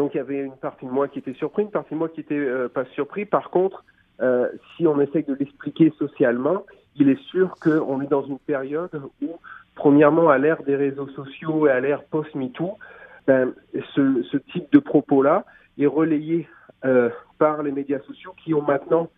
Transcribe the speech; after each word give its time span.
Donc 0.00 0.14
il 0.14 0.16
y 0.16 0.20
avait 0.20 0.40
une 0.40 0.56
partie 0.56 0.86
de 0.86 0.90
moi 0.90 1.08
qui 1.08 1.18
était 1.18 1.34
surpris, 1.34 1.64
une 1.64 1.70
partie 1.70 1.92
de 1.92 1.98
moi 1.98 2.08
qui 2.08 2.20
était 2.20 2.42
pas 2.72 2.86
surpris. 2.86 3.26
Par 3.26 3.50
contre, 3.50 3.84
si 4.74 4.86
on 4.86 4.98
essaye 4.98 5.24
de 5.24 5.34
l'expliquer 5.34 5.92
socialement, 5.98 6.64
il 6.96 7.10
est 7.10 7.20
sûr 7.24 7.54
qu'on 7.60 8.00
est 8.00 8.06
dans 8.06 8.24
une 8.24 8.38
période 8.38 9.02
où, 9.20 9.28
premièrement, 9.74 10.30
à 10.30 10.38
l'ère 10.38 10.62
des 10.62 10.74
réseaux 10.74 11.08
sociaux 11.08 11.66
et 11.66 11.70
à 11.70 11.80
l'ère 11.80 12.02
post-MeToo, 12.04 12.78
ben, 13.26 13.52
ce, 13.94 14.22
ce, 14.22 14.38
type 14.38 14.72
de 14.72 14.78
propos-là 14.78 15.44
est 15.78 15.86
relayé 15.86 16.48
euh, 16.86 17.10
par 17.38 17.62
les 17.62 17.72
médias 17.72 18.00
sociaux 18.00 18.34
qui 18.42 18.54
ont 18.54 18.62
maintenant, 18.62 19.10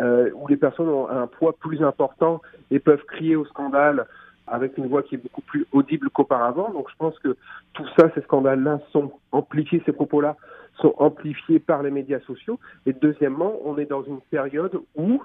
euh, 0.00 0.30
où 0.36 0.46
les 0.46 0.56
personnes 0.56 0.88
ont 0.88 1.08
un 1.08 1.26
poids 1.26 1.54
plus 1.58 1.82
important 1.82 2.40
et 2.70 2.78
peuvent 2.78 3.04
crier 3.04 3.34
au 3.34 3.44
scandale 3.46 4.06
avec 4.46 4.76
une 4.78 4.88
voix 4.88 5.02
qui 5.02 5.14
est 5.14 5.18
beaucoup 5.18 5.42
plus 5.42 5.66
audible 5.72 6.10
qu'auparavant. 6.10 6.70
Donc 6.70 6.88
je 6.90 6.96
pense 6.96 7.18
que 7.18 7.36
tout 7.72 7.86
ça, 7.96 8.10
ces 8.14 8.22
scandales-là 8.22 8.80
sont 8.92 9.12
amplifiés, 9.32 9.82
ces 9.86 9.92
propos-là 9.92 10.36
sont 10.80 10.94
amplifiés 10.98 11.58
par 11.58 11.82
les 11.82 11.90
médias 11.90 12.20
sociaux. 12.20 12.58
Et 12.86 12.92
deuxièmement, 12.92 13.54
on 13.64 13.78
est 13.78 13.86
dans 13.86 14.02
une 14.02 14.20
période 14.30 14.80
où 14.96 15.22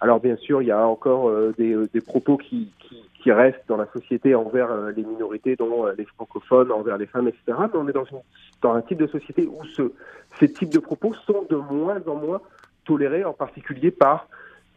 alors 0.00 0.18
bien 0.18 0.36
sûr, 0.36 0.62
il 0.62 0.68
y 0.68 0.70
a 0.70 0.86
encore 0.86 1.28
euh, 1.28 1.54
des, 1.58 1.74
euh, 1.74 1.88
des, 1.92 2.00
propos 2.00 2.38
qui, 2.38 2.70
restent 3.26 3.62
dans 3.68 3.76
la 3.76 3.86
société 3.92 4.34
envers 4.34 4.70
euh, 4.70 4.92
les 4.96 5.04
minorités, 5.04 5.54
dont 5.54 5.86
les 5.86 6.06
francophones, 6.06 6.72
envers 6.72 6.96
les 6.96 7.06
femmes, 7.06 7.28
etc. 7.28 7.42
Mais 7.48 7.78
on 7.78 7.86
est 7.86 7.92
dans, 7.92 8.74
un 8.74 8.80
type 8.80 8.98
de 8.98 9.06
société 9.06 9.46
où 9.46 9.62
ce, 9.76 9.92
ces 10.38 10.50
types 10.50 10.70
de 10.70 10.78
propos 10.78 11.12
sont 11.26 11.44
de 11.50 11.56
moins 11.56 12.00
en 12.06 12.14
moins 12.14 12.40
tolérés, 12.86 13.24
en 13.24 13.34
particulier 13.34 13.90
par 13.90 14.26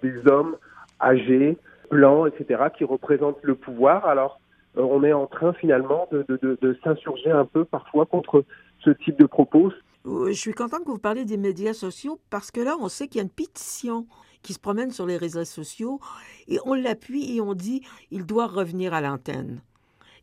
des 0.04 0.28
hommes 0.28 0.58
âgés, 1.02 1.58
blancs, 1.94 2.32
etc., 2.34 2.64
qui 2.76 2.84
représentent 2.84 3.44
le 3.44 3.56
pouvoir. 3.56 4.06
Alors 4.06 4.40
on 4.76 5.04
est 5.04 5.14
en 5.14 5.28
train 5.28 5.54
finalement 5.54 6.08
de, 6.12 6.26
de, 6.28 6.40
de, 6.42 6.58
de 6.62 6.78
s'insurger 6.84 7.32
un 7.32 7.46
peu 7.46 7.64
parfois 7.64 8.06
contre 8.06 8.44
ce 8.80 8.90
type 8.90 9.20
de 9.20 9.26
propos. 9.28 9.72
Je 10.06 10.34
suis 10.34 10.54
contente 10.54 10.84
que 10.84 10.92
vous 10.92 10.98
parliez 10.98 11.26
des 11.26 11.38
médias 11.38 11.74
sociaux 11.74 12.20
parce 12.30 12.52
que 12.52 12.60
là, 12.60 12.76
on 12.80 12.90
sait 12.90 13.08
qu'il 13.08 13.18
y 13.18 13.22
a 13.22 13.24
une 13.24 13.30
pétition 13.30 14.06
qui 14.42 14.54
se 14.54 14.60
promène 14.60 14.92
sur 14.92 15.06
les 15.06 15.16
réseaux 15.16 15.46
sociaux 15.46 16.00
et 16.48 16.58
on 16.66 16.74
l'appuie 16.74 17.38
et 17.38 17.42
on 17.42 17.54
dit 17.54 17.82
il 18.12 18.26
doit 18.26 18.48
revenir 18.48 18.94
à 18.94 19.02
l'antenne. 19.02 19.62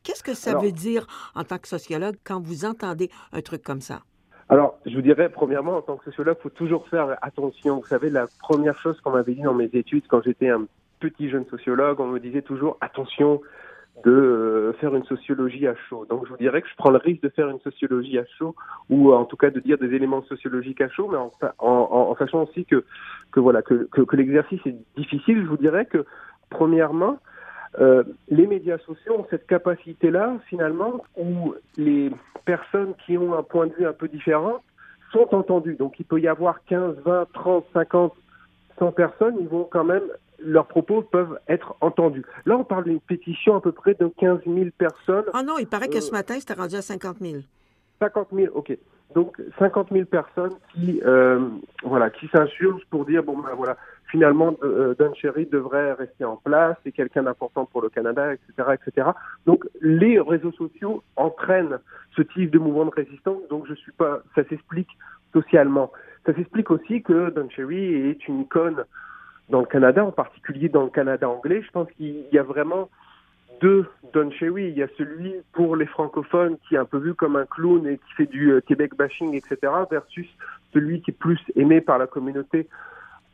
Qu'est-ce 0.03 0.23
que 0.23 0.35
ça 0.35 0.59
veut 0.59 0.73
dire 0.73 1.07
en 1.35 1.45
tant 1.45 1.59
que 1.59 1.69
sociologue 1.69 2.17
quand 2.25 2.41
vous 2.41 2.65
entendez 2.65 3.11
un 3.33 3.43
truc 3.43 3.63
comme 3.63 3.81
ça? 3.81 4.01
Alors, 4.49 4.79
je 4.85 4.95
vous 4.97 5.03
dirais, 5.03 5.29
premièrement, 5.29 5.77
en 5.77 5.83
tant 5.83 5.97
que 5.97 6.05
sociologue, 6.07 6.37
il 6.41 6.43
faut 6.43 6.51
toujours 6.51 6.89
faire 6.89 7.17
attention. 7.23 7.79
Vous 7.79 7.87
savez, 7.87 8.11
la 8.11 8.27
première 8.41 8.77
chose 8.81 9.01
qu'on 9.01 9.13
m'avait 9.13 9.35
dit 9.35 9.43
dans 9.43 9.55
mes 9.55 9.71
études, 9.73 10.05
quand 10.09 10.23
j'étais 10.23 10.49
un 10.49 10.67
petit 11.01 11.31
jeune 11.31 11.47
sociologue, 11.47 12.01
on 12.01 12.07
me 12.07 12.21
disait 12.21 12.43
toujours 12.43 12.77
attention, 12.81 13.41
de 14.05 14.11
euh, 14.11 14.73
faire 14.75 14.95
une 14.95 15.05
sociologie 15.05 15.67
à 15.67 15.75
chaud. 15.89 16.07
Donc 16.09 16.25
je 16.25 16.31
vous 16.31 16.37
dirais 16.37 16.63
que 16.63 16.69
je 16.69 16.77
prends 16.77 16.91
le 16.91 16.99
risque 16.99 17.23
de 17.23 17.29
faire 17.29 17.49
une 17.49 17.61
sociologie 17.61 18.19
à 18.19 18.25
chaud, 18.39 18.55
ou 18.89 19.13
en 19.13 19.25
tout 19.25 19.37
cas 19.37 19.51
de 19.51 19.61
dire 19.61 19.79
des 19.79 19.95
éléments 19.95 20.23
sociologiques 20.23 20.81
à 20.81 20.89
chaud, 20.89 21.09
mais 21.11 21.19
en, 21.59 22.17
sachant 22.19 22.45
aussi 22.45 22.65
que, 22.65 22.85
que 23.33 23.41
voilà 23.41 23.63
que, 23.63 23.89
que 23.91 24.17
l'exercice 24.17 24.61
est 24.65 24.77
difficile. 24.97 25.43
Je 25.43 25.49
vous 25.49 25.57
dirais 25.57 25.87
que 25.87 26.05
premièrement, 26.49 27.19
euh, 27.79 28.03
les 28.29 28.47
médias 28.47 28.79
sociaux 28.79 29.17
ont 29.19 29.27
cette 29.31 29.47
capacité-là, 29.47 30.37
finalement, 30.49 31.05
où 31.17 31.55
les 31.77 32.11
personnes 32.45 32.95
qui 33.05 33.19
ont 33.19 33.37
un 33.37 33.43
point 33.43 33.67
de 33.67 33.75
vue 33.75 33.87
un 33.87 33.93
peu 33.93 34.09
différent 34.09 34.61
sont 35.13 35.35
entendues. 35.35 35.77
Donc 35.77 36.01
il 36.01 36.05
peut 36.05 36.21
y 36.21 36.29
avoir 36.29 36.65
15, 36.65 36.97
20, 37.05 37.29
30, 37.33 37.65
50, 37.75 38.15
100 38.79 38.93
personnes, 38.93 39.37
ils 39.41 39.49
vont 39.49 39.69
quand 39.71 39.85
même 39.85 40.03
leurs 40.43 40.67
propos 40.67 41.03
peuvent 41.03 41.39
être 41.49 41.75
entendus. 41.81 42.25
Là, 42.47 42.57
on 42.57 42.65
parle 42.65 42.85
d'une 42.85 43.01
pétition 43.01 43.57
à 43.57 43.61
peu 43.61 43.73
près 43.73 43.95
de 43.95 44.11
15 44.19 44.41
000 44.47 44.67
personnes. 44.77 45.25
Ah 45.33 45.43
non, 45.43 45.59
il 45.59 45.67
paraît 45.67 45.89
que 45.89 46.01
ce 46.01 46.11
euh, 46.11 46.17
matin, 46.17 46.35
c'était 46.39 46.55
rendu 46.55 46.77
à 46.77 46.83
50 46.83 47.19
000. 47.21 47.43
50 48.01 48.29
000, 48.33 48.55
ok. 48.55 48.77
Donc 49.15 49.41
50 49.59 49.89
000 49.91 50.05
personnes 50.05 50.55
qui, 50.73 51.01
euh, 51.05 51.41
voilà, 51.83 52.11
qui 52.11 52.29
s'insurgent 52.29 52.85
pour 52.91 53.05
dire 53.05 53.25
bon 53.25 53.39
ben 53.39 53.55
voilà, 53.57 53.77
finalement 54.09 54.55
euh, 54.63 54.95
Don 54.99 55.13
Cherry 55.15 55.47
devrait 55.47 55.95
rester 55.95 56.25
en 56.25 56.37
place, 56.37 56.77
c'est 56.85 56.93
quelqu'un 56.93 57.25
d'important 57.25 57.65
pour 57.65 57.83
le 57.83 57.89
Canada, 57.89 58.33
etc., 58.33 58.69
etc. 58.75 59.09
Donc 59.47 59.65
les 59.81 60.21
réseaux 60.21 60.53
sociaux 60.53 61.03
entraînent 61.17 61.81
ce 62.15 62.23
type 62.23 62.51
de 62.51 62.61
mouvement 62.61 62.85
de 62.85 62.93
résistance. 62.95 63.41
Donc 63.51 63.67
je 63.69 63.75
suis 63.75 63.93
pas, 63.93 64.21
ça 64.37 64.45
s'explique 64.49 64.91
socialement. 65.33 65.91
Ça 66.25 66.33
s'explique 66.35 66.71
aussi 66.71 67.03
que 67.03 67.31
Don 67.31 67.49
Cherry 67.51 68.11
est 68.11 68.29
une 68.29 68.43
icône 68.43 68.85
dans 69.51 69.61
le 69.61 69.67
Canada, 69.67 70.05
en 70.05 70.13
particulier 70.13 70.69
dans 70.69 70.85
le 70.85 70.91
Canada 70.91 71.29
anglais. 71.29 71.63
Je 71.63 71.71
pense 71.71 71.89
qu'il 71.93 72.25
y 72.33 72.39
a 72.39 72.43
vraiment 72.43 72.89
deux 73.61 73.87
Don 74.13 74.31
Cherry. 74.31 74.69
Il 74.69 74.79
y 74.79 74.83
a 74.83 74.89
celui 74.97 75.35
pour 75.53 75.77
les 75.77 75.87
francophones 75.87 76.57
qui 76.69 76.77
est 76.77 76.79
un 76.79 76.85
peu 76.85 76.99
vu 76.99 77.15
comme 77.15 77.37
un 77.37 77.47
clown 77.47 77.87
et 77.87 77.99
qui 77.99 78.13
fait 78.17 78.27
du 78.27 78.53
euh, 78.53 78.61
Québec 78.61 78.97
bashing, 78.97 79.35
etc., 79.35 79.73
versus 79.91 80.29
celui 80.73 81.03
qui 81.03 81.11
est 81.11 81.19
plus 81.19 81.41
aimé 81.57 81.81
par 81.81 81.99
la 81.99 82.07
communauté 82.07 82.69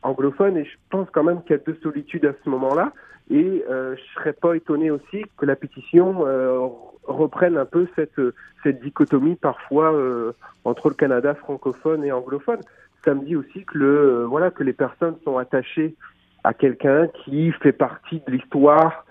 anglophone. 0.03 0.57
Et 0.57 0.65
je 0.65 0.75
pense 0.89 1.07
quand 1.11 1.23
même 1.23 1.41
qu'il 1.43 1.51
y 1.51 1.59
a 1.59 1.63
deux 1.63 1.77
solitudes 1.81 2.25
à 2.25 2.33
ce 2.43 2.49
moment-là. 2.49 2.91
Et 3.29 3.63
euh, 3.69 3.95
je 3.95 4.19
serais 4.19 4.33
pas 4.33 4.55
étonné 4.55 4.89
aussi 4.89 5.23
que 5.37 5.45
la 5.45 5.55
pétition 5.55 6.25
euh, 6.25 6.67
reprenne 7.03 7.57
un 7.57 7.65
peu 7.65 7.87
cette, 7.95 8.21
cette 8.63 8.81
dichotomie 8.81 9.35
parfois 9.35 9.93
euh, 9.93 10.31
entre 10.63 10.89
le 10.89 10.95
Canada 10.95 11.35
francophone 11.35 12.03
et 12.05 12.11
anglophone 12.11 12.59
ça 13.03 13.13
me 13.13 13.23
dit 13.23 13.35
aussi 13.35 13.63
que 13.65 13.77
le 13.77 13.85
euh, 13.87 14.25
voilà 14.25 14.51
que 14.51 14.63
les 14.63 14.73
personnes 14.73 15.15
sont 15.23 15.37
attachées 15.37 15.95
à 16.43 16.53
quelqu'un 16.53 17.07
qui 17.07 17.51
fait 17.51 17.71
partie 17.71 18.21
de 18.25 18.31
l'histoire 18.31 19.05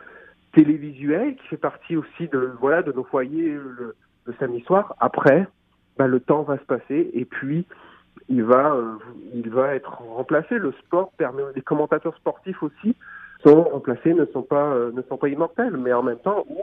télévisuelle, 0.55 1.37
qui 1.37 1.49
fait 1.49 1.57
partie 1.57 1.97
aussi 1.97 2.29
de 2.29 2.53
voilà 2.61 2.83
de 2.83 2.93
nos 2.93 3.05
foyers 3.05 3.53
le, 3.53 3.95
samedi 4.39 4.61
soir. 4.63 4.95
Après, 5.01 5.47
bah, 5.99 6.07
le 6.07 6.21
temps 6.21 6.43
va 6.43 6.59
se 6.59 6.65
passer 6.65 7.11
et 7.15 7.25
puis 7.25 7.67
il 8.29 8.43
va 8.43 8.75
euh, 8.75 8.95
il 9.35 9.51
va 9.51 9.75
être 9.75 10.03
remplacé. 10.03 10.59
Le 10.59 10.73
sport 10.85 11.13
permet 11.17 11.43
les 11.55 11.63
commentateurs 11.63 12.17
sportifs 12.17 12.63
aussi 12.63 12.97
sont 13.45 13.63
remplacés, 13.63 14.15
ne 14.15 14.25
sont 14.27 14.43
pas 14.43 14.73
euh, 14.73 14.93
immortels, 15.27 15.77
mais 15.77 15.93
en 15.93 16.03
même 16.03 16.19
temps 16.19 16.45
où 16.49 16.63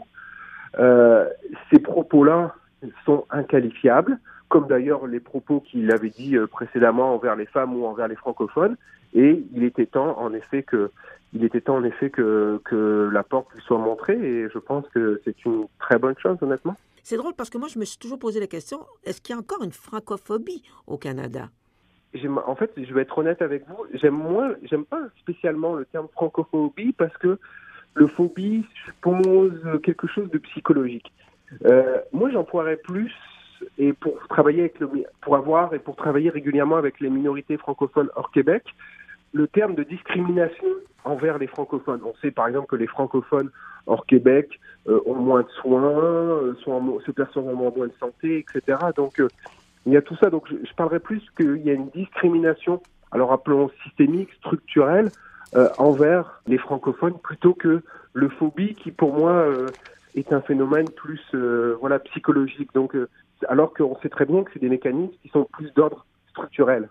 ces 1.72 1.80
propos-là 1.80 2.56
sont 3.06 3.26
inqualifiables 3.30 4.18
comme 4.54 4.68
d'ailleurs 4.68 5.08
les 5.08 5.20
propos 5.20 5.62
qu'il 5.62 5.92
avait 5.92 6.12
dit 6.12 6.38
euh, 6.38 6.46
précédemment 6.46 7.16
envers 7.16 7.36
les 7.36 7.48
femmes 7.48 7.76
ou 7.76 7.88
envers 7.88 8.08
les 8.08 8.16
francophones. 8.16 8.78
Et 9.16 9.44
il 9.52 9.64
était 9.64 9.88
temps, 9.88 10.16
en 10.20 10.32
effet, 10.32 10.62
que 10.62 10.92
il 11.34 11.44
était 11.44 11.62
temps, 11.62 11.78
en 11.78 11.84
effet, 11.84 12.12
que, 12.12 12.62
que 12.64 13.10
la 13.12 13.24
porte 13.24 13.52
lui 13.56 13.64
soit 13.64 13.80
montrée. 13.80 14.14
Et 14.14 14.48
je 14.54 14.60
pense 14.60 14.88
que 14.90 15.20
c'est 15.26 15.44
une 15.44 15.66
très 15.80 15.98
bonne 15.98 16.14
chose, 16.20 16.38
honnêtement. 16.42 16.76
C'est 17.02 17.18
drôle 17.18 17.34
parce 17.34 17.50
que 17.50 17.58
moi, 17.58 17.68
je 17.68 17.80
me 17.80 17.86
suis 17.86 17.98
toujours 17.98 18.20
posé 18.20 18.40
la 18.40 18.46
question 18.46 18.86
est-ce 19.04 19.22
qu'il 19.22 19.34
y 19.34 19.36
a 19.36 19.40
encore 19.40 19.64
une 19.64 19.72
francophobie 19.72 20.62
au 20.86 21.00
Canada? 21.00 21.50
En 22.46 22.56
fait, 22.56 22.72
je 22.78 22.94
vais 22.94 23.02
être 23.02 23.18
honnête 23.18 23.42
avec 23.42 23.68
vous, 23.68 23.88
j'aime 23.96 24.14
moins, 24.14 24.54
j'aime 24.62 24.86
pas 24.86 25.02
spécialement 25.20 25.74
le 25.74 25.86
terme 25.86 26.08
francophobie 26.10 26.94
parce 26.94 27.18
que 27.18 27.40
le 27.96 28.06
phobie 28.06 28.68
suppose 28.86 29.60
quelque 29.82 30.06
chose 30.06 30.30
de 30.30 30.38
psychologique. 30.38 31.12
Euh, 31.66 31.98
moi, 32.12 32.30
j'emploierais 32.30 32.78
plus 32.78 33.12
et 33.78 33.94
pour 33.94 34.28
travailler 34.28 34.62
avec 34.62 34.80
pour 35.22 35.36
avoir 35.36 35.74
et 35.74 35.80
pour 35.80 35.96
travailler 35.96 36.30
régulièrement 36.30 36.78
avec 36.78 37.00
les 37.00 37.10
minorités 37.10 37.58
francophones 37.58 38.10
hors 38.16 38.32
Québec, 38.32 38.64
le 39.34 39.48
terme 39.48 39.76
de 39.76 39.84
discrimination 39.84 40.68
envers 41.04 41.38
les 41.38 41.48
francophones. 41.48 42.02
On 42.06 42.14
sait 42.22 42.32
par 42.32 42.48
exemple 42.48 42.68
que 42.68 42.76
les 42.76 42.88
francophones 42.88 43.50
hors 43.88 44.06
Québec 44.06 44.60
euh, 44.88 45.00
ont 45.06 45.16
moins 45.16 45.42
de 45.42 45.50
soins, 45.62 45.84
euh, 45.84 46.54
sont 46.64 47.00
se 47.06 47.12
perçoivent 47.12 47.48
en 47.48 47.54
moins 47.54 47.88
de 47.88 47.94
santé, 48.00 48.40
etc. 48.40 48.78
Donc 48.96 49.20
euh, 49.20 49.28
il 49.86 49.94
y 49.94 49.98
a 49.98 50.02
tout 50.02 50.16
ça. 50.18 50.30
Donc 50.30 50.48
je, 50.50 50.74
parlerais 50.76 51.00
plus 51.00 51.22
qu'il 51.38 51.64
y 51.64 51.70
a 51.70 51.74
une 51.74 51.90
discrimination, 51.90 52.82
alors 53.12 53.34
appelons 53.34 53.70
systémique, 53.84 54.30
structurelle, 54.40 55.10
envers 55.78 56.42
les 56.48 56.58
francophones 56.58 57.20
plutôt 57.20 57.54
que 57.54 57.84
le 58.14 58.30
phobie 58.30 58.74
qui 58.74 58.90
pour 58.90 59.14
moi 59.14 59.46
est 60.16 60.34
un 60.34 60.42
phénomène 60.42 60.90
plus 60.90 61.22
voilà 61.80 62.00
psychologique. 62.00 62.74
Donc 62.74 62.96
alors 63.48 63.74
qu'on 63.74 63.98
sait 64.02 64.10
très 64.10 64.26
bien 64.26 64.44
que 64.44 64.52
c'est 64.54 64.60
des 64.60 64.70
mécanismes 64.70 65.14
qui 65.22 65.30
sont 65.30 65.46
plus 65.46 65.74
d'ordre 65.74 66.06
structurel. 66.30 66.90